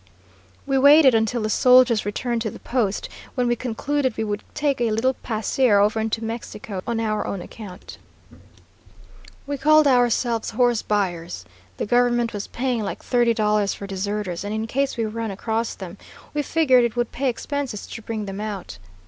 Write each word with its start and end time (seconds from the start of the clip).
We 0.65 0.79
waited 0.79 1.13
until 1.13 1.43
the 1.43 1.49
soldiers 1.51 2.07
returned 2.07 2.41
to 2.41 2.49
the 2.49 2.57
post, 2.57 3.07
when 3.35 3.47
we 3.47 3.55
concluded 3.55 4.17
we 4.17 4.23
would 4.23 4.41
take 4.55 4.81
a 4.81 4.89
little 4.89 5.13
pasear 5.13 5.77
over 5.79 5.99
into 5.99 6.23
Mexico 6.23 6.81
on 6.87 6.99
our 6.99 7.27
own 7.27 7.39
account. 7.39 7.99
"We 9.45 9.59
called 9.59 9.85
ourselves 9.85 10.49
horse 10.57 10.81
buyers. 10.81 11.45
The 11.77 11.85
government 11.85 12.33
was 12.33 12.47
paying 12.47 12.81
like 12.81 13.03
thirty 13.03 13.35
dollars 13.35 13.75
for 13.75 13.85
deserters, 13.85 14.43
and 14.43 14.55
in 14.55 14.65
case 14.65 14.97
we 14.97 15.05
run 15.05 15.29
across 15.29 15.75
them, 15.75 15.99
we 16.33 16.41
figured 16.41 16.83
it 16.83 16.95
would 16.95 17.11
pay 17.11 17.29
expenses 17.29 17.85
to 17.85 18.01
bring 18.01 18.25
them 18.25 18.41
out. 18.41 18.79